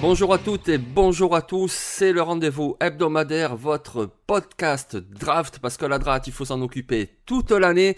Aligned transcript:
Bonjour 0.00 0.32
à 0.32 0.38
toutes 0.38 0.68
et 0.68 0.78
bonjour 0.78 1.36
à 1.36 1.42
tous, 1.42 1.70
c'est 1.70 2.12
le 2.12 2.22
rendez-vous 2.22 2.76
hebdomadaire, 2.80 3.56
votre 3.56 4.10
podcast 4.26 4.96
draft, 4.96 5.58
parce 5.60 5.76
que 5.76 5.84
la 5.84 5.98
draft, 5.98 6.26
il 6.26 6.32
faut 6.32 6.46
s'en 6.46 6.62
occuper 6.62 7.10
toute 7.26 7.50
l'année. 7.50 7.96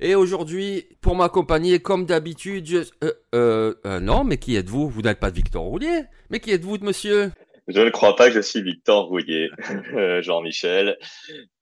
Et 0.00 0.14
aujourd'hui, 0.14 0.86
pour 1.00 1.14
m'accompagner, 1.14 1.78
comme 1.78 2.06
d'habitude, 2.06 2.66
je... 2.66 2.78
Euh, 3.04 3.12
euh, 3.34 3.74
euh, 3.86 4.00
non, 4.00 4.24
mais 4.24 4.38
qui 4.38 4.56
êtes-vous? 4.56 4.88
Vous 4.88 5.02
n'êtes 5.02 5.20
pas 5.20 5.30
Victor 5.30 5.62
Roulier. 5.62 6.02
Mais 6.28 6.40
qui 6.40 6.50
êtes-vous, 6.50 6.78
monsieur? 6.82 7.30
Je 7.68 7.80
ne 7.80 7.90
crois 7.90 8.16
pas 8.16 8.28
que 8.28 8.34
je 8.34 8.40
suis 8.40 8.62
Victor 8.62 9.06
Rouillet, 9.06 9.50
euh, 9.94 10.22
Jean-Michel. 10.22 10.96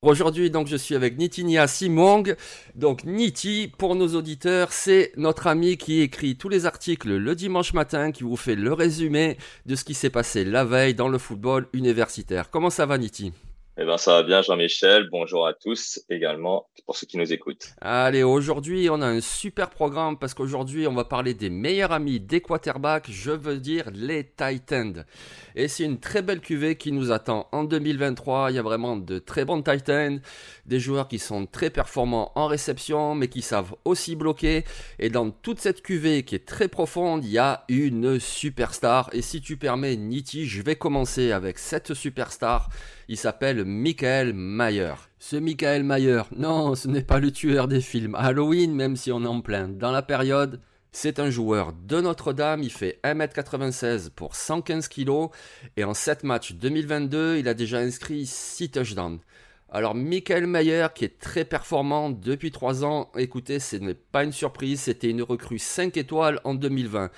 Aujourd'hui, 0.02 0.50
donc, 0.50 0.68
je 0.68 0.76
suis 0.76 0.94
avec 0.94 1.18
Nitinia 1.18 1.66
Simong. 1.66 2.36
Donc, 2.74 3.04
Niti, 3.04 3.72
pour 3.76 3.96
nos 3.96 4.14
auditeurs, 4.14 4.72
c'est 4.72 5.12
notre 5.16 5.48
ami 5.48 5.76
qui 5.76 6.00
écrit 6.00 6.36
tous 6.36 6.48
les 6.48 6.64
articles 6.64 7.16
le 7.16 7.34
dimanche 7.34 7.72
matin, 7.72 8.12
qui 8.12 8.22
vous 8.22 8.36
fait 8.36 8.54
le 8.54 8.72
résumé 8.72 9.36
de 9.66 9.74
ce 9.74 9.84
qui 9.84 9.94
s'est 9.94 10.10
passé 10.10 10.44
la 10.44 10.64
veille 10.64 10.94
dans 10.94 11.08
le 11.08 11.18
football 11.18 11.66
universitaire. 11.72 12.50
Comment 12.50 12.70
ça 12.70 12.86
va, 12.86 12.98
Niti? 12.98 13.32
Eh 13.78 13.84
ben, 13.84 13.98
ça 13.98 14.12
va 14.12 14.22
bien, 14.22 14.40
Jean-Michel. 14.40 15.10
Bonjour 15.10 15.46
à 15.46 15.52
tous 15.52 16.00
également 16.08 16.66
pour 16.86 16.96
ceux 16.96 17.06
qui 17.06 17.18
nous 17.18 17.30
écoutent. 17.30 17.74
Allez, 17.82 18.22
aujourd'hui, 18.22 18.88
on 18.88 19.02
a 19.02 19.06
un 19.06 19.20
super 19.20 19.68
programme 19.68 20.18
parce 20.18 20.32
qu'aujourd'hui, 20.32 20.86
on 20.86 20.94
va 20.94 21.04
parler 21.04 21.34
des 21.34 21.50
meilleurs 21.50 21.92
amis 21.92 22.18
des 22.18 22.40
quarterbacks, 22.40 23.10
je 23.10 23.32
veux 23.32 23.58
dire 23.58 23.90
les 23.92 24.24
Titans. 24.24 25.04
Et 25.56 25.68
c'est 25.68 25.84
une 25.84 26.00
très 26.00 26.22
belle 26.22 26.40
cuvée 26.40 26.76
qui 26.76 26.90
nous 26.90 27.12
attend 27.12 27.48
en 27.52 27.64
2023. 27.64 28.50
Il 28.50 28.54
y 28.56 28.58
a 28.58 28.62
vraiment 28.62 28.96
de 28.96 29.18
très 29.18 29.44
bons 29.44 29.60
Titans, 29.60 30.22
des 30.64 30.80
joueurs 30.80 31.06
qui 31.06 31.18
sont 31.18 31.44
très 31.44 31.68
performants 31.68 32.32
en 32.34 32.46
réception, 32.46 33.14
mais 33.14 33.28
qui 33.28 33.42
savent 33.42 33.74
aussi 33.84 34.16
bloquer. 34.16 34.64
Et 34.98 35.10
dans 35.10 35.30
toute 35.30 35.60
cette 35.60 35.82
cuvée 35.82 36.22
qui 36.22 36.34
est 36.34 36.46
très 36.46 36.68
profonde, 36.68 37.26
il 37.26 37.32
y 37.32 37.38
a 37.38 37.64
une 37.68 38.18
superstar. 38.20 39.10
Et 39.12 39.20
si 39.20 39.42
tu 39.42 39.58
permets, 39.58 39.96
Niti, 39.96 40.46
je 40.46 40.62
vais 40.62 40.76
commencer 40.76 41.32
avec 41.32 41.58
cette 41.58 41.92
superstar. 41.92 42.70
Il 43.08 43.16
s'appelle 43.16 43.65
Michael 43.66 44.32
Mayer. 44.32 44.94
Ce 45.18 45.34
Michael 45.34 45.82
Mayer, 45.82 46.22
non, 46.36 46.76
ce 46.76 46.86
n'est 46.86 47.02
pas 47.02 47.18
le 47.18 47.32
tueur 47.32 47.66
des 47.66 47.80
films 47.80 48.14
Halloween, 48.14 48.72
même 48.72 48.94
si 48.94 49.10
on 49.10 49.24
en 49.24 49.40
plein 49.40 49.66
dans 49.66 49.90
la 49.90 50.02
période. 50.02 50.60
C'est 50.92 51.18
un 51.18 51.30
joueur 51.30 51.72
de 51.72 52.00
Notre-Dame, 52.00 52.62
il 52.62 52.70
fait 52.70 53.00
1m96 53.02 54.10
pour 54.10 54.36
115 54.36 54.86
kg 54.86 55.30
et 55.76 55.82
en 55.82 55.94
7 55.94 56.22
matchs 56.22 56.52
2022, 56.52 57.38
il 57.38 57.48
a 57.48 57.54
déjà 57.54 57.78
inscrit 57.78 58.24
6 58.24 58.70
touchdowns. 58.70 59.18
Alors 59.68 59.96
Michael 59.96 60.46
Mayer 60.46 60.86
qui 60.94 61.04
est 61.04 61.18
très 61.18 61.44
performant 61.44 62.10
depuis 62.10 62.52
3 62.52 62.84
ans, 62.84 63.10
écoutez, 63.16 63.58
ce 63.58 63.74
n'est 63.74 63.94
pas 63.94 64.22
une 64.22 64.30
surprise, 64.30 64.82
c'était 64.82 65.10
une 65.10 65.22
recrue 65.22 65.58
5 65.58 65.96
étoiles 65.96 66.40
en 66.44 66.54
2020. 66.54 67.10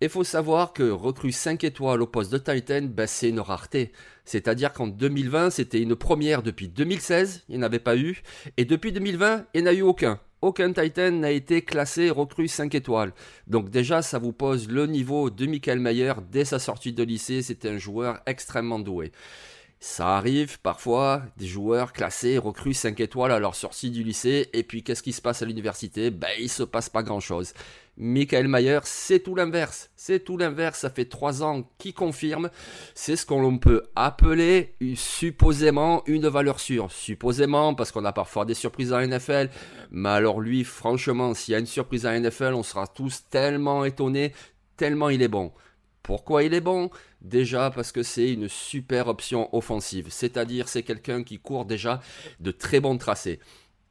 Il 0.00 0.08
faut 0.08 0.24
savoir 0.24 0.72
que 0.72 0.90
recrue 0.90 1.30
5 1.30 1.62
étoiles 1.62 2.02
au 2.02 2.08
poste 2.08 2.32
de 2.32 2.38
Titan, 2.38 2.82
ben, 2.82 3.06
c'est 3.06 3.28
une 3.28 3.38
rareté. 3.38 3.92
C'est-à-dire 4.24 4.72
qu'en 4.72 4.88
2020, 4.88 5.50
c'était 5.50 5.80
une 5.80 5.94
première 5.94 6.42
depuis 6.42 6.66
2016, 6.68 7.44
il 7.48 7.58
n'y 7.58 7.60
en 7.60 7.66
avait 7.66 7.78
pas 7.78 7.96
eu. 7.96 8.22
Et 8.56 8.64
depuis 8.64 8.90
2020, 8.90 9.46
il 9.54 9.62
n'y 9.62 9.68
en 9.68 9.70
a 9.70 9.74
eu 9.74 9.82
aucun. 9.82 10.18
Aucun 10.42 10.72
Titan 10.72 11.12
n'a 11.12 11.30
été 11.30 11.62
classé 11.62 12.10
recrue 12.10 12.48
5 12.48 12.74
étoiles. 12.74 13.12
Donc 13.46 13.70
déjà, 13.70 14.02
ça 14.02 14.18
vous 14.18 14.32
pose 14.32 14.68
le 14.68 14.86
niveau 14.86 15.30
de 15.30 15.46
Michael 15.46 15.78
Mayer 15.78 16.14
dès 16.32 16.44
sa 16.44 16.58
sortie 16.58 16.92
de 16.92 17.04
lycée. 17.04 17.42
C'était 17.42 17.68
un 17.68 17.78
joueur 17.78 18.18
extrêmement 18.26 18.80
doué. 18.80 19.12
Ça 19.84 20.16
arrive 20.16 20.60
parfois 20.60 21.22
des 21.38 21.48
joueurs 21.48 21.92
classés 21.92 22.38
recrues 22.38 22.72
5 22.72 23.00
étoiles 23.00 23.32
à 23.32 23.40
leur 23.40 23.56
sortie 23.56 23.90
du 23.90 24.04
lycée 24.04 24.48
et 24.52 24.62
puis 24.62 24.84
qu'est-ce 24.84 25.02
qui 25.02 25.12
se 25.12 25.20
passe 25.20 25.42
à 25.42 25.44
l'université? 25.44 26.12
Ben 26.12 26.30
il 26.38 26.48
se 26.48 26.62
passe 26.62 26.88
pas 26.88 27.02
grand 27.02 27.18
chose. 27.18 27.52
Michael 27.96 28.46
Mayer, 28.46 28.78
c'est 28.84 29.18
tout 29.18 29.34
l'inverse. 29.34 29.90
C'est 29.96 30.20
tout 30.20 30.36
l'inverse. 30.36 30.78
Ça 30.78 30.88
fait 30.88 31.06
3 31.06 31.42
ans 31.42 31.68
qu'il 31.78 31.94
confirme. 31.94 32.48
C'est 32.94 33.16
ce 33.16 33.26
qu'on 33.26 33.58
peut 33.58 33.82
appeler 33.96 34.76
supposément 34.94 36.04
une 36.06 36.28
valeur 36.28 36.60
sûre. 36.60 36.92
Supposément, 36.92 37.74
parce 37.74 37.90
qu'on 37.90 38.04
a 38.04 38.12
parfois 38.12 38.44
des 38.44 38.54
surprises 38.54 38.92
en 38.92 39.04
NFL. 39.04 39.50
Mais 39.90 40.10
alors 40.10 40.40
lui, 40.40 40.62
franchement, 40.62 41.34
s'il 41.34 41.52
y 41.52 41.54
a 41.56 41.58
une 41.58 41.66
surprise 41.66 42.06
en 42.06 42.12
NFL, 42.12 42.54
on 42.54 42.62
sera 42.62 42.86
tous 42.86 43.24
tellement 43.30 43.84
étonnés, 43.84 44.32
tellement 44.76 45.08
il 45.08 45.22
est 45.22 45.28
bon. 45.28 45.52
Pourquoi 46.02 46.42
il 46.42 46.54
est 46.54 46.60
bon? 46.60 46.90
Déjà 47.20 47.70
parce 47.70 47.92
que 47.92 48.02
c'est 48.02 48.32
une 48.32 48.48
super 48.48 49.06
option 49.08 49.54
offensive, 49.54 50.06
c'est-à-dire 50.10 50.68
c'est 50.68 50.82
quelqu'un 50.82 51.22
qui 51.22 51.38
court 51.38 51.64
déjà 51.64 52.00
de 52.40 52.50
très 52.50 52.80
bons 52.80 52.98
tracés. 52.98 53.38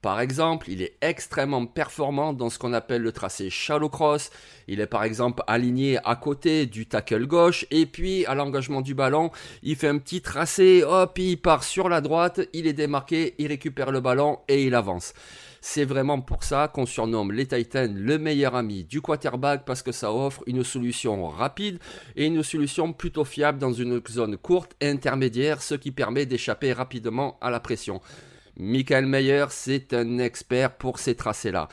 Par 0.02 0.20
exemple, 0.20 0.72
il 0.72 0.82
est 0.82 0.98
extrêmement 1.02 1.68
performant 1.68 2.34
dans 2.34 2.50
ce 2.50 2.58
qu'on 2.58 2.74
appelle 2.74 3.04
le 3.04 3.12
tracé 3.12 3.52
shallow 3.52 3.88
cross. 3.88 4.32
Il 4.68 4.80
est 4.80 4.88
par 4.88 5.04
exemple 5.04 5.44
aligné 5.46 6.00
à 6.04 6.16
côté 6.16 6.66
du 6.66 6.88
tackle 6.88 7.28
gauche 7.28 7.68
et 7.70 7.86
puis 7.86 8.26
à 8.26 8.34
l'engagement 8.34 8.82
du 8.82 8.96
ballon, 8.96 9.30
il 9.62 9.76
fait 9.76 9.88
un 9.88 10.00
petit 10.00 10.22
tracé, 10.22 10.84
hop, 10.84 11.20
il 11.20 11.38
part 11.38 11.64
sur 11.64 11.88
la 11.88 12.02
droite, 12.02 12.42
il 12.52 12.66
est 12.66 12.74
démarqué, 12.74 13.36
il 13.38 13.48
récupère 13.48 13.92
le 13.92 14.02
ballon 14.02 14.40
et 14.48 14.66
il 14.66 14.74
avance. 14.74 15.14
C'est 15.64 15.86
vraiment 15.86 16.20
pour 16.20 16.44
ça 16.44 16.68
qu'on 16.74 16.88
surnomme 16.88 17.32
les 17.32 17.46
Titans 17.46 17.96
le 17.96 18.18
meilleur 18.18 18.56
ami 18.56 18.84
du 18.84 19.00
quarterback 19.00 19.64
parce 19.64 19.84
que 19.84 19.92
ça 19.92 20.12
offre 20.12 20.42
une 20.48 20.64
solution 20.64 21.28
rapide 21.28 21.78
et 22.16 22.26
une 22.26 22.42
solution 22.42 22.94
plutôt 22.94 23.26
fiable 23.26 23.60
dans 23.60 23.72
une 23.72 24.02
zone 24.10 24.38
courte 24.38 24.76
et 24.82 24.90
intermédiaire, 24.90 25.62
ce 25.62 25.76
qui 25.76 25.92
permet 25.92 26.26
d'échapper 26.26 26.74
rapidement 26.74 27.38
à 27.42 27.52
la 27.52 27.60
pression. 27.60 28.02
Michael 28.58 29.06
Meyer, 29.06 29.46
c'est 29.50 29.94
un 29.94 30.18
expert 30.18 30.78
pour 30.78 30.98
ces 30.98 31.16
tracés-là. 31.16 31.70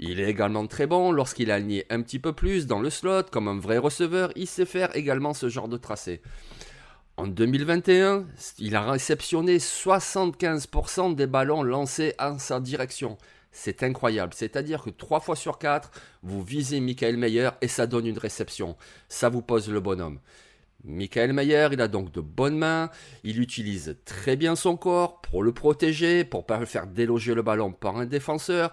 Il 0.00 0.20
est 0.20 0.30
également 0.30 0.66
très 0.66 0.86
bon 0.86 1.12
lorsqu'il 1.12 1.50
a 1.50 1.56
aligné 1.56 1.84
un 1.90 2.00
petit 2.00 2.18
peu 2.18 2.32
plus 2.32 2.66
dans 2.66 2.80
le 2.80 2.88
slot, 2.88 3.24
comme 3.30 3.48
un 3.48 3.58
vrai 3.58 3.76
receveur, 3.76 4.32
il 4.36 4.46
sait 4.46 4.64
faire 4.64 4.96
également 4.96 5.34
ce 5.34 5.50
genre 5.50 5.68
de 5.68 5.76
tracé. 5.76 6.22
En 7.18 7.26
2021, 7.26 8.26
il 8.60 8.76
a 8.76 8.92
réceptionné 8.92 9.58
75% 9.58 11.16
des 11.16 11.26
ballons 11.26 11.64
lancés 11.64 12.14
en 12.20 12.38
sa 12.38 12.60
direction. 12.60 13.18
C'est 13.50 13.82
incroyable. 13.82 14.34
C'est-à-dire 14.36 14.84
que 14.84 14.90
3 14.90 15.18
fois 15.18 15.34
sur 15.34 15.58
4, 15.58 15.90
vous 16.22 16.44
visez 16.44 16.78
Michael 16.78 17.16
Meyer 17.16 17.50
et 17.60 17.66
ça 17.66 17.88
donne 17.88 18.06
une 18.06 18.20
réception. 18.20 18.76
Ça 19.08 19.30
vous 19.30 19.42
pose 19.42 19.68
le 19.68 19.80
bonhomme. 19.80 20.20
Michael 20.84 21.32
Meyer, 21.32 21.70
il 21.72 21.80
a 21.80 21.88
donc 21.88 22.12
de 22.12 22.20
bonnes 22.20 22.56
mains, 22.56 22.88
il 23.24 23.40
utilise 23.40 23.96
très 24.04 24.36
bien 24.36 24.54
son 24.54 24.76
corps 24.76 25.20
pour 25.20 25.42
le 25.42 25.50
protéger, 25.50 26.22
pour 26.22 26.46
pas 26.46 26.64
faire 26.66 26.86
déloger 26.86 27.34
le 27.34 27.42
ballon 27.42 27.72
par 27.72 27.96
un 27.96 28.06
défenseur, 28.06 28.72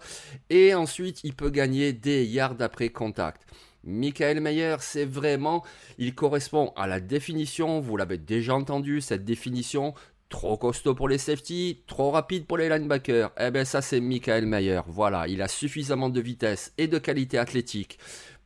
et 0.52 0.76
ensuite 0.76 1.24
il 1.24 1.34
peut 1.34 1.50
gagner 1.50 1.94
des 1.94 2.24
yards 2.24 2.58
après 2.60 2.90
contact. 2.90 3.42
Michael 3.86 4.42
Meyer, 4.42 4.78
c'est 4.80 5.06
vraiment, 5.06 5.64
il 5.98 6.16
correspond 6.16 6.74
à 6.76 6.88
la 6.88 7.00
définition, 7.00 7.80
vous 7.80 7.98
l'avez 7.98 8.18
déjà 8.18 8.56
entendu, 8.56 9.00
cette 9.00 9.24
définition, 9.24 9.94
trop 10.30 10.58
costaud 10.58 10.96
pour 10.96 11.08
les 11.08 11.20
safety, 11.20 11.84
trop 11.88 12.12
rapide 12.12 12.46
pour 12.46 12.58
les 12.58 12.68
linebackers. 12.68 13.32
Eh 13.40 13.52
bien 13.52 13.64
ça 13.64 13.82
c'est 13.82 14.00
Michael 14.00 14.48
Meyer, 14.48 14.82
voilà, 14.88 15.28
il 15.28 15.42
a 15.42 15.48
suffisamment 15.48 16.10
de 16.10 16.20
vitesse 16.20 16.74
et 16.78 16.88
de 16.88 16.98
qualité 16.98 17.38
athlétique 17.38 18.00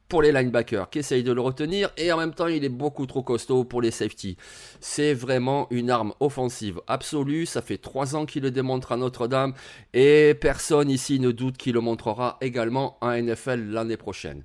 pour 0.10 0.24
les 0.24 0.32
linebackers 0.32 0.90
qui 0.90 1.00
essayent 1.00 1.24
de 1.24 1.32
le 1.32 1.40
retenir 1.40 1.92
et 1.96 2.12
en 2.12 2.18
même 2.18 2.34
temps 2.34 2.48
il 2.48 2.66
est 2.66 2.70
beaucoup 2.70 3.06
trop 3.06 3.22
costaud 3.22 3.64
pour 3.64 3.82
les 3.82 3.92
safety. 3.92 4.38
C'est 4.82 5.14
vraiment 5.14 5.68
une 5.70 5.92
arme 5.92 6.14
offensive 6.20 6.82
absolue, 6.88 7.46
ça 7.46 7.62
fait 7.62 7.78
trois 7.78 8.16
ans 8.16 8.26
qu'il 8.26 8.42
le 8.42 8.52
démontre 8.52 8.92
à 8.92 8.98
Notre-Dame 8.98 9.54
et 9.94 10.34
personne 10.34 10.90
ici 10.90 11.20
ne 11.20 11.32
doute 11.32 11.58
qu'il 11.58 11.76
le 11.76 11.82
montrera 11.82 12.38
également 12.42 12.98
en 13.02 13.12
NFL 13.16 13.70
l'année 13.70 13.98
prochaine. 13.98 14.44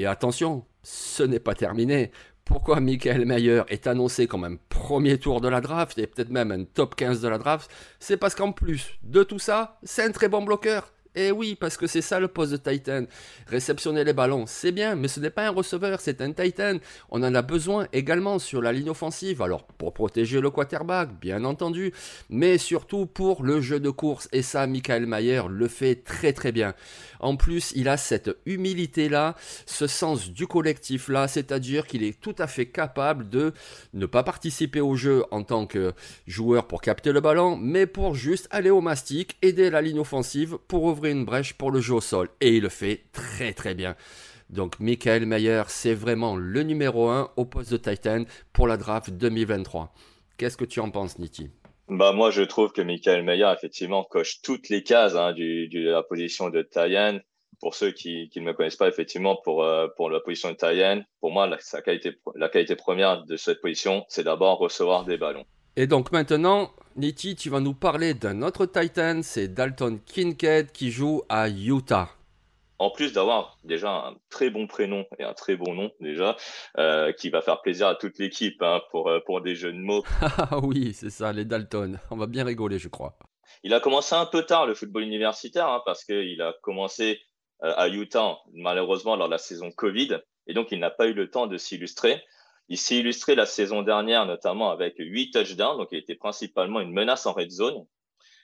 Et 0.00 0.06
attention, 0.06 0.64
ce 0.82 1.22
n'est 1.22 1.40
pas 1.40 1.54
terminé. 1.54 2.10
Pourquoi 2.46 2.80
Michael 2.80 3.26
Mayer 3.26 3.64
est 3.68 3.86
annoncé 3.86 4.26
comme 4.26 4.44
un 4.44 4.56
premier 4.70 5.18
tour 5.18 5.42
de 5.42 5.48
la 5.48 5.60
draft 5.60 5.98
et 5.98 6.06
peut-être 6.06 6.30
même 6.30 6.50
un 6.52 6.64
top 6.64 6.94
15 6.94 7.20
de 7.20 7.28
la 7.28 7.36
draft? 7.36 7.70
C'est 7.98 8.16
parce 8.16 8.34
qu'en 8.34 8.50
plus 8.50 8.98
de 9.02 9.22
tout 9.22 9.38
ça, 9.38 9.78
c'est 9.82 10.02
un 10.02 10.10
très 10.10 10.30
bon 10.30 10.40
bloqueur. 10.40 10.94
Eh 11.16 11.32
oui, 11.32 11.56
parce 11.58 11.76
que 11.76 11.88
c'est 11.88 12.02
ça 12.02 12.20
le 12.20 12.28
poste 12.28 12.52
de 12.52 12.56
Titan. 12.56 13.04
Réceptionner 13.48 14.04
les 14.04 14.12
ballons, 14.12 14.44
c'est 14.46 14.70
bien, 14.70 14.94
mais 14.94 15.08
ce 15.08 15.18
n'est 15.18 15.30
pas 15.30 15.48
un 15.48 15.50
receveur, 15.50 16.00
c'est 16.00 16.20
un 16.20 16.30
Titan. 16.30 16.76
On 17.10 17.20
en 17.24 17.34
a 17.34 17.42
besoin 17.42 17.88
également 17.92 18.38
sur 18.38 18.62
la 18.62 18.72
ligne 18.72 18.90
offensive. 18.90 19.42
Alors, 19.42 19.64
pour 19.64 19.92
protéger 19.92 20.40
le 20.40 20.50
quarterback, 20.50 21.18
bien 21.20 21.42
entendu, 21.42 21.92
mais 22.28 22.58
surtout 22.58 23.06
pour 23.06 23.42
le 23.42 23.60
jeu 23.60 23.80
de 23.80 23.90
course. 23.90 24.28
Et 24.30 24.42
ça, 24.42 24.68
Michael 24.68 25.06
Mayer 25.06 25.42
le 25.48 25.66
fait 25.66 25.96
très 25.96 26.32
très 26.32 26.52
bien. 26.52 26.74
En 27.18 27.34
plus, 27.34 27.72
il 27.74 27.88
a 27.88 27.96
cette 27.96 28.30
humilité-là, 28.46 29.34
ce 29.66 29.88
sens 29.88 30.30
du 30.30 30.46
collectif-là, 30.46 31.26
c'est-à-dire 31.26 31.88
qu'il 31.88 32.04
est 32.04 32.20
tout 32.20 32.36
à 32.38 32.46
fait 32.46 32.66
capable 32.66 33.28
de 33.28 33.52
ne 33.94 34.06
pas 34.06 34.22
participer 34.22 34.80
au 34.80 34.94
jeu 34.94 35.24
en 35.32 35.42
tant 35.42 35.66
que 35.66 35.92
joueur 36.28 36.68
pour 36.68 36.80
capter 36.80 37.10
le 37.10 37.20
ballon, 37.20 37.56
mais 37.56 37.86
pour 37.86 38.14
juste 38.14 38.46
aller 38.52 38.70
au 38.70 38.80
mastic, 38.80 39.36
aider 39.42 39.70
la 39.70 39.82
ligne 39.82 39.98
offensive 39.98 40.56
pour 40.68 40.99
une 41.08 41.24
brèche 41.24 41.54
pour 41.54 41.70
le 41.70 41.80
jeu 41.80 41.94
au 41.94 42.00
sol. 42.00 42.28
Et 42.40 42.56
il 42.56 42.62
le 42.62 42.68
fait 42.68 43.04
très 43.12 43.52
très 43.52 43.74
bien. 43.74 43.96
Donc 44.50 44.80
Michael 44.80 45.26
Mayer, 45.26 45.62
c'est 45.68 45.94
vraiment 45.94 46.36
le 46.36 46.62
numéro 46.62 47.08
1 47.08 47.30
au 47.36 47.44
poste 47.44 47.72
de 47.72 47.76
Titan 47.76 48.24
pour 48.52 48.66
la 48.66 48.76
draft 48.76 49.10
2023. 49.10 49.94
Qu'est-ce 50.36 50.56
que 50.56 50.64
tu 50.64 50.80
en 50.80 50.90
penses, 50.90 51.18
Niti 51.18 51.50
Bah 51.88 52.12
moi 52.12 52.30
je 52.30 52.42
trouve 52.42 52.72
que 52.72 52.82
Michael 52.82 53.22
Meyer 53.22 53.52
effectivement 53.56 54.02
coche 54.02 54.42
toutes 54.42 54.68
les 54.68 54.82
cases 54.82 55.14
hein, 55.14 55.32
du, 55.32 55.68
de 55.68 55.90
la 55.90 56.02
position 56.02 56.50
de 56.50 56.62
Tayan. 56.62 57.20
Pour 57.60 57.74
ceux 57.74 57.92
qui, 57.92 58.30
ne 58.34 58.40
me 58.40 58.52
connaissent 58.54 58.76
pas 58.76 58.88
effectivement 58.88 59.36
pour 59.44 59.62
euh, 59.62 59.86
pour 59.96 60.10
la 60.10 60.18
position 60.18 60.50
de 60.50 60.56
Tayan, 60.56 61.02
pour 61.20 61.30
moi 61.30 61.46
la, 61.46 61.58
qualité 61.82 62.18
la 62.34 62.48
qualité 62.48 62.74
première 62.74 63.24
de 63.24 63.36
cette 63.36 63.60
position 63.60 64.04
c'est 64.08 64.24
d'abord 64.24 64.58
recevoir 64.58 65.04
des 65.04 65.18
ballons. 65.18 65.44
Et 65.76 65.86
donc 65.86 66.12
maintenant, 66.12 66.70
Niti, 66.96 67.36
tu 67.36 67.50
vas 67.50 67.60
nous 67.60 67.74
parler 67.74 68.14
d'un 68.14 68.42
autre 68.42 68.66
Titan, 68.66 69.20
c'est 69.22 69.48
Dalton 69.48 70.00
Kincaid 70.04 70.72
qui 70.72 70.90
joue 70.90 71.22
à 71.28 71.48
Utah 71.48 72.10
en 72.80 72.90
plus 72.90 73.12
d'avoir 73.12 73.58
déjà 73.62 73.90
un 73.90 74.16
très 74.30 74.48
bon 74.48 74.66
prénom 74.66 75.04
et 75.18 75.22
un 75.22 75.34
très 75.34 75.54
bon 75.54 75.74
nom 75.74 75.90
déjà, 76.00 76.36
euh, 76.78 77.12
qui 77.12 77.28
va 77.28 77.42
faire 77.42 77.60
plaisir 77.60 77.88
à 77.88 77.94
toute 77.94 78.18
l'équipe 78.18 78.60
hein, 78.62 78.80
pour, 78.90 79.10
euh, 79.10 79.20
pour 79.26 79.42
des 79.42 79.54
jeux 79.54 79.72
de 79.72 79.78
mots. 79.78 80.02
Ah 80.38 80.58
oui, 80.62 80.94
c'est 80.94 81.10
ça, 81.10 81.30
les 81.32 81.44
Dalton. 81.44 82.00
On 82.10 82.16
va 82.16 82.26
bien 82.26 82.42
rigoler, 82.42 82.78
je 82.78 82.88
crois. 82.88 83.18
Il 83.62 83.74
a 83.74 83.80
commencé 83.80 84.14
un 84.14 84.24
peu 84.24 84.44
tard 84.44 84.66
le 84.66 84.74
football 84.74 85.02
universitaire 85.02 85.68
hein, 85.68 85.82
parce 85.84 86.04
qu'il 86.04 86.40
a 86.40 86.54
commencé 86.62 87.20
euh, 87.62 87.74
à 87.76 87.88
Utah 87.88 88.38
malheureusement 88.54 89.14
lors 89.14 89.28
de 89.28 89.32
la 89.32 89.38
saison 89.38 89.70
Covid 89.70 90.18
et 90.46 90.54
donc 90.54 90.72
il 90.72 90.78
n'a 90.80 90.90
pas 90.90 91.06
eu 91.06 91.12
le 91.12 91.30
temps 91.30 91.46
de 91.46 91.58
s'illustrer. 91.58 92.22
Il 92.70 92.78
s'est 92.78 92.96
illustré 92.96 93.34
la 93.34 93.46
saison 93.46 93.82
dernière 93.82 94.26
notamment 94.26 94.70
avec 94.70 94.94
huit 94.98 95.32
touchdowns, 95.32 95.76
donc 95.76 95.88
il 95.90 95.98
était 95.98 96.14
principalement 96.14 96.80
une 96.80 96.92
menace 96.92 97.26
en 97.26 97.32
red 97.32 97.50
zone. 97.50 97.84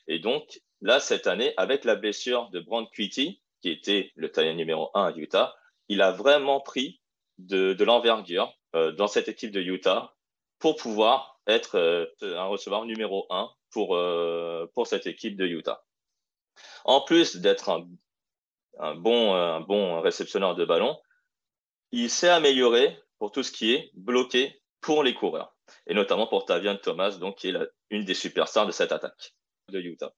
Et 0.08 0.18
donc 0.18 0.60
là 0.80 0.98
cette 0.98 1.28
année 1.28 1.54
avec 1.56 1.84
la 1.84 1.94
blessure 1.94 2.50
de 2.50 2.58
Brand 2.58 2.90
Quitty, 2.90 3.40
qui 3.62 3.70
était 3.70 4.12
le 4.16 4.30
tailleur 4.32 4.56
numéro 4.56 4.90
1 4.94 5.04
à 5.04 5.16
Utah, 5.16 5.54
il 5.88 6.02
a 6.02 6.10
vraiment 6.10 6.60
pris 6.60 7.00
de, 7.38 7.76
l'envergure 7.84 8.52
euh, 8.74 8.90
dans 8.90 9.06
cette 9.06 9.28
équipe 9.28 9.52
de 9.52 9.60
Utah 9.60 10.16
pour 10.58 10.74
pouvoir 10.74 11.38
être 11.46 11.76
euh, 11.78 12.06
un 12.22 12.46
receveur 12.46 12.84
numéro 12.84 13.28
1 13.30 13.48
pour, 13.70 13.94
euh, 13.94 14.66
pour 14.74 14.88
cette 14.88 15.06
équipe 15.06 15.36
de 15.36 15.46
Utah. 15.46 15.84
En 16.84 17.00
plus 17.00 17.36
d'être 17.36 17.68
un, 17.68 17.86
un, 18.80 18.96
bon, 18.96 19.34
un 19.34 19.60
bon 19.60 20.00
réceptionneur 20.00 20.56
de 20.56 20.64
ballon, 20.64 20.98
il 21.92 22.10
s'est 22.10 22.28
amélioré 22.28 22.98
pour 23.18 23.32
tout 23.32 23.42
ce 23.42 23.52
qui 23.52 23.72
est 23.72 23.90
bloqué 23.94 24.60
pour 24.80 25.02
les 25.02 25.14
coureurs, 25.14 25.54
et 25.86 25.94
notamment 25.94 26.26
pour 26.26 26.44
Tavian 26.44 26.76
Thomas, 26.76 27.12
donc, 27.12 27.38
qui 27.38 27.48
est 27.48 27.52
la, 27.52 27.66
une 27.90 28.04
des 28.04 28.14
superstars 28.14 28.66
de 28.66 28.72
cette 28.72 28.92
attaque 28.92 29.34
de 29.68 29.80
Utah. 29.80 30.14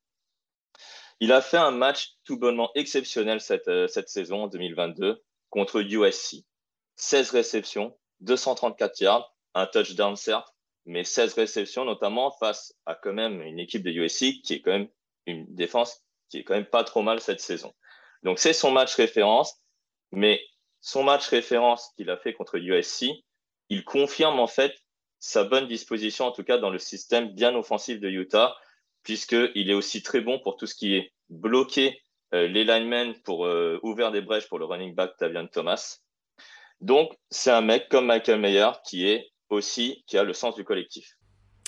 Il 1.21 1.33
a 1.33 1.41
fait 1.41 1.56
un 1.56 1.71
match 1.71 2.12
tout 2.25 2.39
bonnement 2.39 2.71
exceptionnel 2.75 3.41
cette, 3.41 3.69
euh, 3.69 3.89
cette 3.89 4.09
saison 4.09 4.47
2022 4.47 5.23
contre 5.50 5.81
USC. 5.81 6.45
16 6.97 7.31
réceptions, 7.31 7.99
234 8.21 9.00
yards, 9.00 9.35
un 9.55 9.67
touchdown 9.67 10.17
certes, 10.17 10.55
mais 10.85 11.05
16 11.05 11.35
réceptions 11.35 11.85
notamment 11.85 12.31
face 12.33 12.75
à 12.87 12.95
quand 12.95 13.12
même 13.12 13.43
une 13.43 13.59
équipe 13.59 13.83
de 13.83 13.91
USC 13.91 14.43
qui 14.43 14.55
est 14.55 14.61
quand 14.61 14.73
même 14.73 14.89
une 15.27 15.47
défense 15.55 16.03
qui 16.29 16.39
est 16.39 16.45
quand 16.45 16.55
même 16.55 16.67
pas 16.67 16.85
trop 16.85 17.03
mal 17.03 17.21
cette 17.21 17.41
saison. 17.41 17.75
Donc 18.23 18.39
c'est 18.39 18.53
son 18.53 18.71
match 18.71 18.95
référence, 18.95 19.55
mais 20.12 20.41
son 20.80 21.02
match 21.02 21.26
référence 21.28 21.92
qu'il 21.96 22.10
a 22.10 22.16
fait 22.16 22.32
contre 22.32 22.56
USC, 22.56 23.06
il 23.69 23.84
confirme 23.84 24.40
en 24.40 24.46
fait 24.46 24.75
sa 25.19 25.44
bonne 25.44 25.66
disposition, 25.66 26.26
en 26.26 26.32
tout 26.32 26.44
cas 26.44 26.58
dans 26.58 26.70
le 26.70 26.78
système 26.78 27.34
bien 27.34 27.54
offensif 27.54 28.00
de 28.00 28.08
Utah, 28.08 28.56
puisqu'il 29.02 29.70
est 29.70 29.75
aussi 29.75 30.02
très 30.02 30.20
bon 30.20 30.38
pour 30.38 30.56
tout 30.56 30.66
ce 30.66 30.75
qui 30.75 30.94
est 30.94 31.12
bloquer 31.28 32.00
euh, 32.34 32.46
les 32.46 32.64
linemen 32.64 33.14
pour 33.22 33.46
euh, 33.46 33.78
ouvrir 33.82 34.12
des 34.12 34.20
brèches 34.20 34.48
pour 34.48 34.58
le 34.58 34.64
running 34.64 34.94
back 34.94 35.16
Tavian 35.16 35.46
Thomas. 35.46 35.98
Donc, 36.80 37.12
c'est 37.30 37.50
un 37.50 37.60
mec 37.60 37.88
comme 37.88 38.06
Michael 38.06 38.38
Mayer 38.38 38.70
qui 38.84 39.08
est 39.08 39.30
aussi, 39.48 40.04
qui 40.06 40.19
a 40.19 40.25
le 40.25 40.32
sens 40.32 40.54
du 40.54 40.64
collectif. 40.64 41.16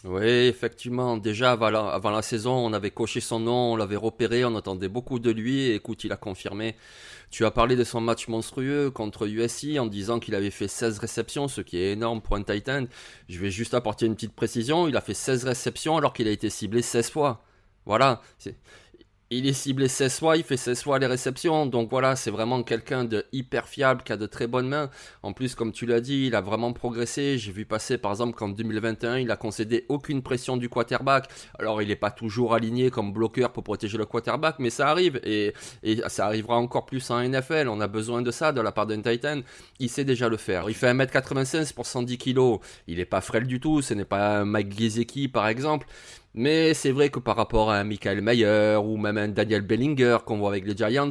Oui, 0.05 0.25
effectivement. 0.25 1.19
Déjà, 1.19 1.52
avant 1.52 2.11
la, 2.11 2.23
saison, 2.23 2.52
on 2.52 2.73
avait 2.73 2.91
coché 2.91 3.20
son 3.20 3.38
nom, 3.38 3.73
on 3.73 3.76
l'avait 3.76 3.97
repéré, 3.97 4.44
on 4.47 4.56
attendait 4.56 4.88
beaucoup 4.88 5.19
de 5.19 5.31
lui. 5.31 5.61
Et 5.61 5.75
écoute, 5.75 6.05
il 6.05 6.12
a 6.12 6.17
confirmé. 6.17 6.75
Tu 7.31 7.44
as 7.44 7.50
parlé 7.50 7.76
de 7.76 7.85
son 7.85 8.00
match 8.00 8.26
monstrueux 8.26 8.91
contre 8.91 9.29
USC 9.29 9.79
en 9.79 9.87
disant 9.87 10.19
qu'il 10.19 10.35
avait 10.35 10.50
fait 10.50 10.69
16 10.69 10.99
réceptions, 10.99 11.49
ce 11.49 11.61
qui 11.61 11.76
est 11.76 11.93
énorme 11.93 12.23
pour 12.23 12.37
un 12.37 12.43
Titan. 12.43 12.87
Je 13.29 13.38
vais 13.38 13.50
juste 13.50 13.75
apporter 13.75 14.06
une 14.06 14.14
petite 14.14 14.35
précision. 14.35 14.88
Il 14.88 14.97
a 14.97 15.02
fait 15.02 15.14
16 15.14 15.44
réceptions 15.44 15.99
alors 15.99 16.14
qu'il 16.14 16.29
a 16.29 16.31
été 16.31 16.49
ciblé 16.49 16.81
16 16.81 17.11
fois. 17.11 17.44
Voilà 17.85 18.23
il 19.32 19.47
est 19.47 19.53
ciblé 19.53 19.87
16 19.87 20.19
fois, 20.19 20.37
il 20.37 20.43
fait 20.43 20.56
16 20.56 20.82
fois 20.82 20.99
les 20.99 21.06
réceptions. 21.06 21.65
Donc 21.65 21.88
voilà, 21.88 22.17
c'est 22.17 22.32
vraiment 22.32 22.65
quelqu'un 22.65 23.05
de 23.05 23.25
hyper 23.32 23.69
fiable, 23.69 24.03
qui 24.03 24.12
a 24.12 24.17
de 24.17 24.27
très 24.27 24.49
bonnes 24.49 24.69
mains. 24.69 24.91
En 25.23 25.32
plus, 25.32 25.55
comme 25.55 25.71
tu 25.71 25.87
l'as 25.87 26.00
dit, 26.00 26.27
il 26.27 26.35
a 26.35 26.41
vraiment 26.41 26.73
progressé. 26.73 27.38
J'ai 27.38 27.53
vu 27.53 27.65
passer 27.65 27.97
par 27.97 28.11
exemple 28.11 28.37
qu'en 28.37 28.49
2021, 28.49 29.19
il 29.19 29.31
a 29.31 29.37
concédé 29.37 29.87
aucune 29.88 30.23
pression 30.23 30.56
du 30.56 30.69
quarterback. 30.69 31.29
Alors 31.61 31.81
il 31.81 31.88
n'est 31.88 31.97
pas 31.97 32.11
toujours 32.11 32.55
aligné 32.55 32.91
comme 32.91 33.12
bloqueur 33.12 33.53
pour 33.53 33.62
protéger 33.62 33.99
le 33.99 34.05
quarterback, 34.05 34.56
mais 34.59 34.71
ça 34.71 34.88
arrive. 34.88 35.21
Et, 35.23 35.55
ça 36.09 36.27
arrivera 36.27 36.56
encore 36.56 36.87
plus 36.87 37.09
en 37.11 37.23
NFL. 37.23 37.69
On 37.69 37.81
a 37.81 37.87
besoin 37.87 38.23
de 38.23 38.32
ça 38.32 38.53
de 38.53 38.61
la 38.61 38.73
part 38.73 38.87
d'un 38.87 39.00
Titan. 39.00 39.43
Il 39.79 39.88
sait 39.91 40.05
déjà 40.05 40.29
le 40.29 40.38
faire. 40.38 40.69
Il 40.69 40.75
fait 40.75 40.93
1m96 40.93 41.73
pour 41.73 41.87
110 41.87 42.19
kg. 42.19 42.59
Il 42.88 42.97
n'est 42.97 43.05
pas 43.05 43.21
frêle 43.21 43.47
du 43.47 43.61
tout. 43.61 43.81
Ce 43.81 43.94
n'est 43.94 44.05
pas 44.05 44.41
un 44.41 44.44
Mike 44.44 44.77
Gesicki 44.77 45.29
par 45.29 45.47
exemple. 45.47 45.87
Mais 46.35 46.75
c'est 46.75 46.93
vrai 46.93 47.11
que 47.11 47.19
par 47.19 47.37
rapport 47.37 47.71
à 47.71 47.79
un 47.79 47.85
Michael 47.85 48.21
Mayer 48.21 48.77
ou 48.82 48.97
même 48.97 49.19
un 49.19 49.29
Daniel 49.29 49.62
Bellinger 49.62 50.19
qu'on 50.25 50.38
voit 50.38 50.50
avec 50.50 50.65
les 50.67 50.77
Giants, 50.77 51.11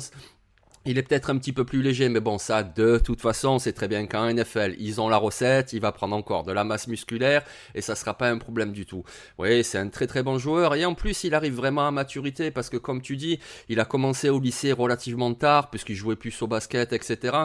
il 0.86 0.98
est 0.98 1.04
peut-être 1.04 1.30
un 1.30 1.38
petit 1.38 1.52
peu 1.52 1.66
plus 1.66 1.82
léger, 1.82 2.08
mais 2.08 2.22
bon, 2.22 2.38
ça, 2.38 2.64
de 2.64 2.98
toute 2.98 3.20
façon, 3.20 3.60
c'est 3.60 3.74
très 3.74 3.88
bien 3.88 4.08
qu'en 4.08 4.34
NFL, 4.34 4.76
ils 4.80 5.02
ont 5.02 5.10
la 5.10 5.18
recette, 5.18 5.74
il 5.74 5.82
va 5.82 5.92
prendre 5.92 6.16
encore 6.16 6.44
de 6.44 6.54
la 6.54 6.64
masse 6.64 6.88
musculaire, 6.88 7.44
et 7.76 7.82
ça 7.82 7.96
sera 7.96 8.18
pas 8.18 8.30
un 8.30 8.38
problème 8.38 8.72
du 8.72 8.86
tout. 8.86 9.04
Oui, 9.38 9.64
c'est 9.64 9.78
un 9.78 9.90
très 9.90 10.08
très 10.08 10.24
bon 10.24 10.38
joueur, 10.38 10.76
et 10.76 10.86
en 10.86 10.96
plus, 10.96 11.26
il 11.26 11.36
arrive 11.36 11.54
vraiment 11.54 11.86
à 11.86 11.92
maturité, 11.92 12.50
parce 12.50 12.70
que 12.70 12.78
comme 12.78 13.02
tu 13.02 13.18
dis, 13.18 13.40
il 13.68 13.80
a 13.82 13.86
commencé 13.86 14.30
au 14.30 14.40
lycée 14.40 14.72
relativement 14.72 15.34
tard, 15.34 15.70
puisqu'il 15.70 15.96
jouait 15.96 16.16
plus 16.16 16.42
au 16.42 16.48
basket, 16.48 16.94
etc. 16.94 17.38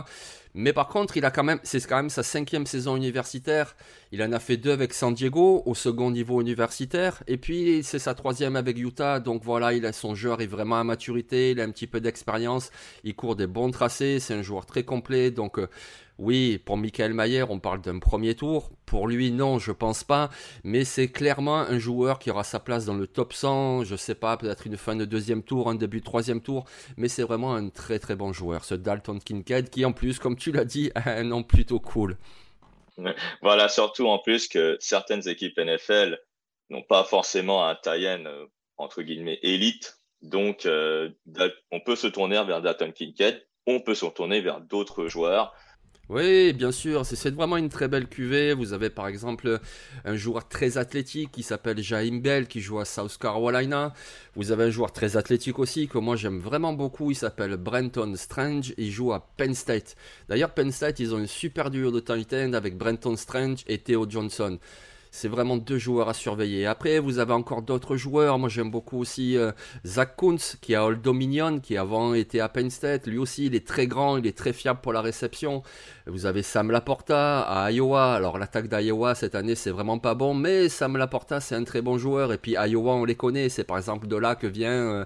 Mais 0.55 0.73
par 0.73 0.87
contre, 0.87 1.17
il 1.17 1.25
a 1.25 1.33
quand 1.33 1.43
même, 1.43 1.59
c'est 1.65 1.85
quand 1.87 1.97
même 1.97 2.11
sa 2.11 2.23
cinquième 2.23 2.65
saison 2.65 2.97
universitaire. 2.97 3.75
Il 4.13 4.23
en 4.23 4.31
a 4.33 4.39
fait 4.39 4.57
deux 4.57 4.71
avec 4.71 4.95
San 4.95 5.13
Diego 5.13 5.63
au 5.67 5.75
second 5.75 6.13
niveau 6.13 6.41
universitaire, 6.41 7.25
et 7.27 7.37
puis 7.39 7.83
c'est 7.83 7.99
sa 7.99 8.15
troisième 8.15 8.55
avec 8.55 8.79
Utah. 8.79 9.19
Donc 9.19 9.43
voilà, 9.43 9.73
il 9.73 9.93
son 9.93 10.15
jeu 10.15 10.31
arrive 10.31 10.51
vraiment 10.51 10.79
à 10.79 10.85
maturité, 10.85 11.51
il 11.51 11.61
a 11.61 11.65
un 11.65 11.71
petit 11.71 11.89
peu 11.89 12.01
d'expérience, 12.01 12.71
il 13.03 13.17
court 13.17 13.35
des 13.37 13.49
bons 13.49 13.71
tracés, 13.73 14.21
c'est 14.21 14.35
un 14.35 14.43
joueur 14.43 14.65
très 14.67 14.85
complet. 14.85 15.33
Donc 15.33 15.59
euh, 15.59 15.69
oui, 16.19 16.59
pour 16.65 16.77
Michael 16.77 17.15
Mayer, 17.15 17.45
on 17.49 17.59
parle 17.59 17.81
d'un 17.81 17.99
premier 17.99 18.35
tour. 18.37 18.71
Pour 18.87 19.09
lui, 19.09 19.31
non, 19.31 19.59
je 19.59 19.73
pense 19.73 20.05
pas. 20.05 20.31
Mais 20.63 20.85
c'est 20.85 21.09
clairement 21.09 21.59
un 21.59 21.79
joueur 21.79 22.19
qui 22.19 22.31
aura 22.31 22.45
sa 22.45 22.61
place 22.61 22.85
dans 22.85 22.95
le 22.95 23.07
top 23.07 23.33
100. 23.33 23.85
Je 23.85 23.97
sais 23.97 24.15
pas, 24.15 24.37
peut-être 24.37 24.67
une 24.67 24.77
fin 24.77 24.97
de 24.97 25.05
deuxième 25.05 25.43
tour, 25.43 25.69
un 25.69 25.75
début 25.75 26.01
de 26.01 26.05
troisième 26.05 26.41
tour. 26.41 26.65
Mais 26.97 27.09
c'est 27.09 27.23
vraiment 27.23 27.55
un 27.55 27.69
très 27.69 27.99
très 27.99 28.17
bon 28.17 28.33
joueur, 28.33 28.65
ce 28.65 28.75
Dalton 28.75 29.19
Kincaid, 29.19 29.71
qui 29.71 29.85
en 29.85 29.93
plus, 29.93 30.19
comme 30.19 30.37
tu 30.37 30.53
l'as 30.53 30.65
dit, 30.65 30.91
a 30.95 31.11
un 31.11 31.25
nom 31.25 31.43
plutôt 31.43 31.81
cool. 31.81 32.17
Voilà, 33.43 33.69
surtout 33.69 34.07
en 34.07 34.19
plus 34.19 34.49
que 34.49 34.77
certaines 34.81 35.29
équipes 35.29 35.59
NFL 35.59 36.19
n'ont 36.71 36.83
pas 36.83 37.05
forcément 37.05 37.67
un 37.67 37.75
tie-in, 37.75 38.25
euh, 38.27 38.47
entre 38.77 39.03
guillemets, 39.03 39.39
élite. 39.43 39.99
Donc, 40.23 40.65
euh, 40.65 41.11
on 41.71 41.81
peut 41.81 41.97
se 41.97 42.07
tourner 42.07 42.43
vers 42.45 42.63
Dalton 42.63 42.93
Kincaid. 42.93 43.47
On 43.67 43.81
peut 43.81 43.95
se 43.95 44.07
tourner 44.07 44.41
vers 44.41 44.61
d'autres 44.61 45.07
joueurs 45.07 45.55
oui, 46.11 46.53
bien 46.53 46.71
sûr, 46.71 47.07
c'est 47.07 47.35
vraiment 47.35 47.57
une 47.57 47.71
très 47.71 47.89
belle 47.89 48.07
cuvée. 48.07 48.53
Vous 48.53 48.75
avez 48.75 48.91
par 48.91 49.09
exemple 49.09 49.59
un 50.05 50.17
joueur 50.17 50.47
très 50.49 50.77
athlétique 50.77 51.33
qui 51.33 51.43
s'appelle 51.43 51.83
Jaime 51.83 52.21
Bell 52.21 52.47
qui 52.47 52.61
joue 52.61 52.79
à 52.79 52.85
South 52.85 53.17
Carolina. 53.19 53.95
Vous 54.37 54.53
avez 54.53 54.65
un 54.65 54.71
joueur 54.71 54.93
très 54.93 55.17
athlétique 55.17 55.59
aussi 55.59 55.89
que 55.89 55.97
moi 55.97 56.17
j'aime 56.17 56.41
vraiment 56.41 56.75
beaucoup. 56.75 57.11
Il 57.11 57.17
s'appelle 57.17 57.57
Brenton 57.57 58.15
Strange. 58.17 58.75
Il 58.77 58.91
joue 58.91 59.15
à 59.15 59.27
Penn 59.39 59.55
State. 59.55 59.97
D'ailleurs, 60.29 60.53
Penn 60.53 60.71
State, 60.73 61.01
ils 61.01 61.15
ont 61.15 61.19
une 61.19 61.27
super 61.27 61.71
duo 61.71 61.91
de 61.91 62.01
tight 62.01 62.35
avec 62.35 62.77
Brenton 62.77 63.17
Strange 63.17 63.65
et 63.67 63.79
Theo 63.79 64.09
Johnson 64.09 64.59
c'est 65.15 65.29
vraiment 65.29 65.57
deux 65.57 65.79
joueurs 65.79 66.09
à 66.09 66.13
surveiller. 66.13 66.67
Après, 66.67 66.99
vous 66.99 67.21
avez 67.21 67.33
encore 67.33 67.63
d'autres 67.63 67.97
joueurs. 67.97 68.37
Moi, 68.41 68.49
j'aime 68.49 68.73
beaucoup 68.73 68.99
aussi 68.99 69.37
euh, 69.37 69.53
Zach 69.87 70.17
Kuntz, 70.17 70.57
qui 70.61 70.75
a 70.75 70.85
Old 70.85 71.03
Dominion, 71.03 71.61
qui 71.61 71.77
avant 71.77 72.15
était 72.15 72.41
à 72.41 72.49
Penn 72.49 72.69
State. 72.69 73.07
Lui 73.07 73.19
aussi, 73.19 73.47
il 73.47 73.55
est 73.55 73.65
très 73.65 73.87
grand, 73.87 74.17
il 74.17 74.27
est 74.27 74.37
très 74.37 74.53
fiable 74.53 74.81
pour 74.83 74.93
la 74.93 75.01
réception. 75.01 75.63
Vous 76.09 76.27
avez 76.27 76.43
Sam 76.43 76.73
Laporta 76.73 77.43
à 77.43 77.71
Iowa. 77.71 78.13
Alors, 78.13 78.39
l'attaque 78.39 78.69
d'Iowa 78.69 79.15
cette 79.15 79.37
année, 79.37 79.55
c'est 79.55 79.71
vraiment 79.71 80.01
pas 80.01 80.15
bon, 80.15 80.35
mais 80.35 80.69
Sam 80.69 80.97
Laporta, 80.97 81.39
c'est 81.39 81.55
un 81.55 81.63
très 81.63 81.81
bon 81.81 81.97
joueur. 81.97 82.33
Et 82.33 82.39
puis, 82.39 82.57
Iowa, 82.59 82.95
on 82.95 83.05
les 83.05 83.15
connaît. 83.15 83.49
C'est 83.51 83.65
par 83.65 83.77
exemple 83.77 84.09
de 84.09 84.17
là 84.17 84.35
que 84.35 84.49
vient 84.49 84.73
euh, 84.73 85.05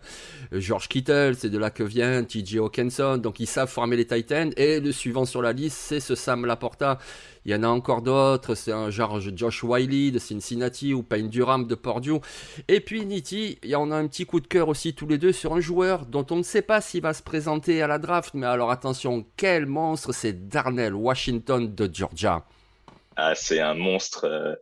George 0.52 0.88
Kittle, 0.88 1.34
c'est 1.36 1.50
de 1.50 1.58
là 1.58 1.68
que 1.68 1.82
vient 1.82 2.24
TJ 2.24 2.56
Hawkinson. 2.56 3.18
Donc, 3.18 3.40
ils 3.40 3.46
savent 3.46 3.68
former 3.68 3.96
les 3.96 4.06
Titans. 4.06 4.52
Et 4.56 4.80
le 4.80 4.90
suivant 4.90 5.26
sur 5.26 5.42
la 5.42 5.52
liste, 5.52 5.76
c'est 5.76 6.00
ce 6.00 6.14
Sam 6.14 6.46
Laporta. 6.46 6.98
Il 7.44 7.52
y 7.52 7.54
en 7.54 7.62
a 7.62 7.68
encore 7.68 8.02
d'autres, 8.02 8.54
c'est 8.54 8.72
un 8.72 8.90
genre 8.90 9.20
Josh 9.20 9.64
Wiley 9.64 9.97
de 10.12 10.18
Cincinnati 10.18 10.94
ou 10.94 11.02
Payne 11.02 11.28
Durham 11.28 11.66
de 11.66 11.74
Purdue. 11.74 12.20
Et 12.68 12.80
puis 12.80 13.04
Nitti, 13.04 13.58
on 13.74 13.90
a 13.90 13.96
un 13.96 14.06
petit 14.06 14.26
coup 14.26 14.40
de 14.40 14.46
cœur 14.46 14.68
aussi 14.68 14.94
tous 14.94 15.06
les 15.06 15.18
deux 15.18 15.32
sur 15.32 15.54
un 15.54 15.60
joueur 15.60 16.06
dont 16.06 16.26
on 16.30 16.36
ne 16.36 16.42
sait 16.42 16.62
pas 16.62 16.80
s'il 16.80 17.02
va 17.02 17.14
se 17.14 17.22
présenter 17.22 17.82
à 17.82 17.86
la 17.86 17.98
draft, 17.98 18.34
mais 18.34 18.46
alors 18.46 18.70
attention, 18.70 19.26
quel 19.36 19.66
monstre, 19.66 20.12
c'est 20.12 20.48
Darnell 20.48 20.94
Washington 20.94 21.74
de 21.74 21.90
Georgia. 21.92 22.44
Ah, 23.16 23.34
c'est 23.34 23.60
un 23.60 23.74
monstre. 23.74 24.24
Euh, 24.24 24.54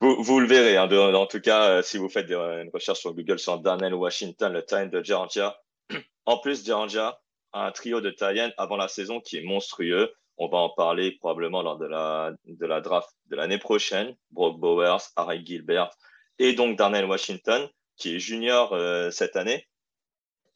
Vous, 0.00 0.40
le 0.40 0.46
verrez. 0.46 0.76
Hein, 0.76 0.88
en 1.14 1.26
tout 1.26 1.40
cas, 1.40 1.82
si 1.82 1.96
vous 1.96 2.08
faites 2.08 2.30
une 2.30 2.70
recherche 2.72 3.00
sur 3.00 3.14
Google 3.14 3.38
sur 3.38 3.58
Darnell 3.58 3.94
Washington, 3.94 4.52
le 4.52 4.64
time 4.64 4.90
de 4.90 5.02
Georgia. 5.02 5.56
En 6.26 6.38
plus, 6.38 6.64
Georgia 6.64 7.18
a 7.52 7.66
un 7.66 7.72
trio 7.72 8.00
de 8.00 8.10
Tyen 8.10 8.52
avant 8.56 8.76
la 8.76 8.86
saison 8.88 9.20
qui 9.20 9.38
est 9.38 9.42
monstrueux. 9.42 10.12
On 10.42 10.48
va 10.48 10.56
en 10.56 10.70
parler 10.70 11.12
probablement 11.20 11.60
lors 11.60 11.76
de 11.76 11.84
la, 11.84 12.80
draft 12.80 13.10
de 13.26 13.36
l'année 13.36 13.58
prochaine. 13.58 14.16
Brock 14.30 14.58
Bowers, 14.58 15.02
Harry 15.14 15.44
Gilbert 15.44 15.90
et 16.38 16.54
donc 16.54 16.78
Darnell 16.78 17.04
Washington, 17.04 17.68
qui 17.96 18.16
est 18.16 18.18
junior 18.18 18.72
euh, 18.72 19.10
cette 19.10 19.36
année. 19.36 19.68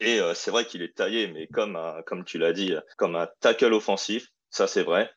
Et 0.01 0.21
euh, 0.21 0.33
c'est 0.33 0.51
vrai 0.51 0.65
qu'il 0.65 0.81
est 0.81 0.97
taillé, 0.97 1.27
mais 1.27 1.49
comme, 1.49 1.79
comme 2.07 2.25
tu 2.25 2.39
l'as 2.39 2.55
dit, 2.55 2.75
comme 2.97 3.15
un 3.15 3.29
tackle 3.41 3.75
offensif, 3.75 4.29
ça 4.49 4.67
c'est 4.67 4.85
vrai. 4.85 5.11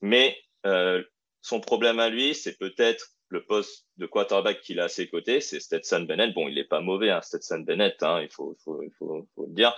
Mais 0.00 0.36
euh, 0.66 1.00
son 1.40 1.60
problème 1.60 2.00
à 2.00 2.08
lui, 2.08 2.34
c'est 2.34 2.58
peut-être 2.58 3.06
le 3.28 3.44
poste 3.44 3.86
de 3.98 4.06
quarterback 4.06 4.62
qu'il 4.62 4.80
a 4.80 4.84
à 4.84 4.88
ses 4.88 5.08
côtés, 5.08 5.40
c'est 5.40 5.60
Stetson 5.60 6.00
Bennett. 6.00 6.34
Bon, 6.34 6.48
il 6.48 6.56
n'est 6.56 6.64
pas 6.64 6.80
mauvais, 6.80 7.10
hein, 7.10 7.22
Stetson 7.22 7.60
Bennett, 7.60 8.02
hein, 8.02 8.20
il 8.20 8.30
faut, 8.30 8.56
faut, 8.64 8.80
le 8.80 9.54
dire. 9.54 9.72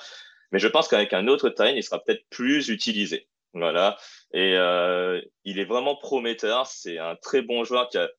Mais 0.51 0.59
je 0.59 0.69
pense 0.69 0.89
qu'avec 0.89 1.13
un 1.13 1.29
autre 1.29 1.51
time, 1.51 1.77
il 1.77 1.83
sera 1.83 2.03
peut-être 2.03 2.25
plus 2.31 2.71
utilisé. 2.71 3.29
Voilà. 3.55 3.97
Et 4.33 4.57
euh, 4.57 5.21
il 5.45 5.59
est 5.59 5.65
vraiment 5.65 5.97
prometteur. 5.97 6.67
C'est 6.67 6.99
un 6.99 7.17
très 7.17 7.41
bon 7.43 7.65
joueur 7.65 7.89
qui 7.89 7.99
a, 7.99 8.11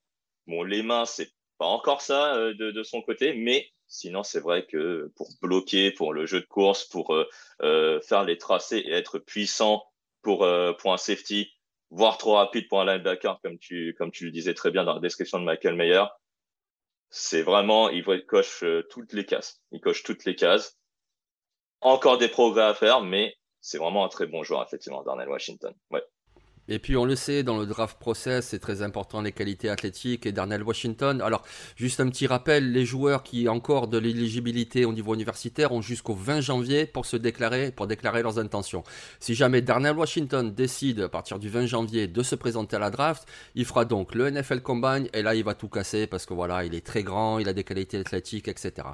bon, 0.48 0.64
les 0.64 0.82
mains, 0.82 1.06
c'est 1.06 1.32
pas 1.58 1.66
encore 1.66 2.02
ça 2.02 2.36
euh, 2.36 2.54
de, 2.54 2.72
de, 2.72 2.84
son 2.84 3.02
côté, 3.02 3.34
mais 3.34 3.70
sinon, 3.88 4.24
c'est 4.24 4.40
vrai 4.40 4.66
que 4.66 5.12
pour 5.16 5.30
bloquer, 5.42 5.92
pour 5.92 6.14
le 6.14 6.26
jeu 6.26 6.42
de 6.42 6.46
course, 6.46 6.86
pour 6.86 7.14
euh, 7.14 7.28
euh 7.62 8.02
faire 8.02 8.24
les 8.24 8.38
tracés 8.38 8.80
et 8.80 8.92
être 8.92 9.20
puissant 9.20 9.84
pour, 10.22 10.44
euh, 10.44 10.74
pour 10.74 10.94
un 10.94 10.98
safety, 10.98 11.52
voire 11.90 12.18
trop 12.18 12.34
rapide 12.34 12.68
pour 12.68 12.82
un 12.82 12.86
linebacker, 12.86 13.40
comme 13.42 13.58
tu, 13.60 13.96
comme 13.98 14.12
tu 14.12 14.26
le 14.26 14.32
disais 14.32 14.54
très 14.54 14.72
bien 14.72 14.84
dans 14.84 14.96
la 14.96 15.00
description 15.00 15.40
de 15.40 15.46
Michael 15.46 15.76
Meyer, 15.76 16.04
c'est 17.10 17.44
vraiment, 17.44 17.90
il 17.90 18.04
coche 18.26 18.66
toutes 18.90 19.14
les 19.14 19.26
cases. 19.26 19.62
Il 19.72 19.80
coche 19.80 20.04
toutes 20.04 20.26
les 20.26 20.36
cases. 20.36 20.78
Encore 21.80 22.18
des 22.18 22.28
progrès 22.28 22.64
à 22.64 22.74
faire, 22.74 23.02
mais 23.02 23.38
c'est 23.66 23.80
vraiment 23.80 24.06
un 24.06 24.10
très 24.10 24.28
bon 24.28 24.44
joueur, 24.44 24.64
effectivement, 24.64 25.02
Darnell 25.02 25.28
Washington. 25.28 25.74
Ouais. 25.90 26.04
Et 26.68 26.80
puis 26.80 26.98
on 26.98 27.06
le 27.06 27.16
sait, 27.16 27.44
dans 27.44 27.58
le 27.58 27.66
draft 27.66 28.00
process, 28.00 28.48
c'est 28.48 28.60
très 28.60 28.82
important 28.82 29.22
les 29.22 29.32
qualités 29.32 29.70
athlétiques 29.70 30.26
et 30.26 30.32
Darnell 30.32 30.64
Washington. 30.64 31.22
Alors, 31.22 31.44
juste 31.76 32.00
un 32.00 32.10
petit 32.10 32.26
rappel, 32.28 32.72
les 32.72 32.86
joueurs 32.86 33.22
qui 33.24 33.48
ont 33.48 33.54
encore 33.54 33.88
de 33.88 33.98
l'éligibilité 33.98 34.86
au 34.86 34.94
niveau 34.94 35.14
universitaire 35.14 35.72
ont 35.72 35.82
jusqu'au 35.82 36.14
20 36.14 36.42
janvier 36.42 36.86
pour 36.86 37.06
se 37.06 37.18
déclarer, 37.18 37.72
pour 37.72 37.88
déclarer 37.88 38.22
leurs 38.24 38.40
intentions. 38.40 38.84
Si 39.20 39.36
jamais 39.36 39.62
Darnell 39.62 39.96
Washington 39.96 40.54
décide 40.54 41.02
à 41.02 41.10
partir 41.10 41.40
du 41.40 41.50
20 41.50 41.68
janvier 41.68 42.08
de 42.08 42.24
se 42.24 42.36
présenter 42.36 42.76
à 42.76 42.80
la 42.80 42.90
draft, 42.90 43.28
il 43.56 43.66
fera 43.66 43.86
donc 43.86 44.16
le 44.16 44.30
NFL 44.30 44.62
Combine 44.62 45.08
et 45.14 45.22
là 45.22 45.36
il 45.36 45.44
va 45.44 45.54
tout 45.54 45.70
casser 45.70 46.08
parce 46.08 46.26
que 46.26 46.34
voilà, 46.34 46.66
il 46.66 46.74
est 46.76 46.86
très 46.86 47.04
grand, 47.04 47.40
il 47.40 47.48
a 47.48 47.54
des 47.54 47.64
qualités 47.64 47.98
athlétiques, 47.98 48.48
etc. 48.48 48.88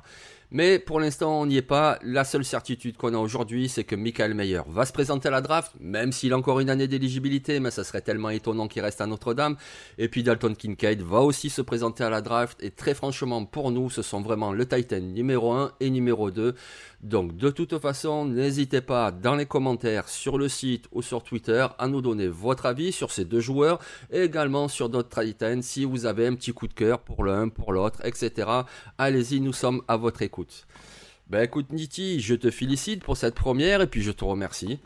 Mais 0.53 0.79
pour 0.79 0.99
l'instant, 0.99 1.39
on 1.41 1.45
n'y 1.45 1.55
est 1.55 1.61
pas. 1.61 1.97
La 2.03 2.25
seule 2.25 2.43
certitude 2.43 2.97
qu'on 2.97 3.13
a 3.13 3.17
aujourd'hui, 3.17 3.69
c'est 3.69 3.85
que 3.85 3.95
Michael 3.95 4.33
Meyer 4.33 4.61
va 4.67 4.85
se 4.85 4.91
présenter 4.91 5.29
à 5.29 5.31
la 5.31 5.39
draft, 5.39 5.71
même 5.79 6.11
s'il 6.11 6.33
a 6.33 6.37
encore 6.37 6.59
une 6.59 6.69
année 6.69 6.89
d'éligibilité, 6.89 7.60
ça 7.69 7.83
serait 7.83 8.01
tellement 8.01 8.29
étonnant 8.29 8.67
qu'il 8.67 8.81
reste 8.81 9.01
à 9.01 9.05
Notre-Dame. 9.05 9.57
Et 9.97 10.07
puis 10.07 10.23
Dalton 10.23 10.55
Kincaid 10.55 11.01
va 11.01 11.19
aussi 11.19 11.49
se 11.49 11.61
présenter 11.61 12.03
à 12.03 12.09
la 12.09 12.21
draft. 12.21 12.57
Et 12.63 12.71
très 12.71 12.95
franchement, 12.95 13.45
pour 13.45 13.71
nous, 13.71 13.89
ce 13.89 14.01
sont 14.01 14.21
vraiment 14.21 14.53
le 14.53 14.65
Titan 14.65 15.01
numéro 15.01 15.51
1 15.51 15.73
et 15.79 15.89
numéro 15.89 16.31
2. 16.31 16.55
Donc 17.03 17.35
de 17.35 17.49
toute 17.49 17.77
façon, 17.79 18.25
n'hésitez 18.25 18.81
pas 18.81 19.11
dans 19.11 19.35
les 19.35 19.45
commentaires 19.45 20.07
sur 20.07 20.37
le 20.37 20.47
site 20.47 20.85
ou 20.91 21.01
sur 21.01 21.23
Twitter 21.23 21.67
à 21.77 21.87
nous 21.87 22.01
donner 22.01 22.27
votre 22.27 22.65
avis 22.65 22.91
sur 22.91 23.11
ces 23.11 23.25
deux 23.25 23.39
joueurs 23.39 23.79
et 24.11 24.21
également 24.21 24.67
sur 24.67 24.89
d'autres 24.89 25.21
Titans 25.21 25.61
si 25.61 25.83
vous 25.83 26.05
avez 26.05 26.27
un 26.27 26.35
petit 26.35 26.53
coup 26.53 26.67
de 26.67 26.73
cœur 26.73 26.99
pour 26.99 27.23
l'un, 27.23 27.49
pour 27.49 27.73
l'autre, 27.73 27.99
etc. 28.05 28.47
Allez-y, 28.97 29.39
nous 29.41 29.53
sommes 29.53 29.81
à 29.87 29.97
votre 29.97 30.21
écoute. 30.21 30.67
Ben 31.27 31.43
écoute 31.43 31.71
Niti, 31.71 32.19
je 32.19 32.35
te 32.35 32.51
félicite 32.51 33.03
pour 33.03 33.17
cette 33.17 33.35
première 33.35 33.81
et 33.81 33.87
puis 33.87 34.01
je 34.01 34.11
te 34.11 34.23
remercie. 34.23 34.79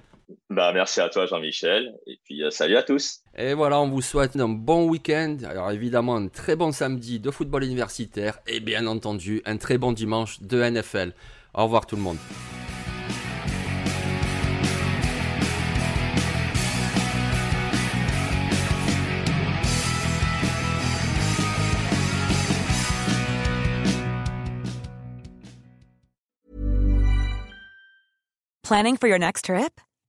Bah, 0.50 0.72
merci 0.74 1.02
à 1.02 1.10
toi 1.10 1.26
Jean-Michel 1.26 1.94
et 2.08 2.20
puis 2.24 2.44
euh, 2.44 2.50
salut 2.50 2.78
à 2.78 2.84
tous. 2.84 3.20
Et 3.38 3.54
voilà, 3.54 3.80
on 3.80 3.90
vous 3.90 4.02
souhaite 4.02 4.36
un 4.36 4.50
bon 4.50 4.88
week-end. 4.88 5.38
Alors 5.48 5.72
évidemment 5.72 6.16
un 6.16 6.28
très 6.28 6.56
bon 6.56 6.72
samedi 6.72 7.20
de 7.20 7.32
football 7.32 7.64
universitaire 7.64 8.40
et 8.48 8.60
bien 8.60 8.88
entendu 8.88 9.42
un 9.46 9.58
très 9.58 9.78
bon 9.78 9.92
dimanche 9.92 10.42
de 10.42 10.62
NFL. 10.62 11.14
Au 11.54 11.64
revoir 11.64 11.86
tout 11.86 11.96
le 11.96 12.02
monde. 12.02 12.18
Planning 28.64 28.98
for 28.98 29.08
your 29.08 29.20
next 29.20 29.46
trip? 29.46 29.80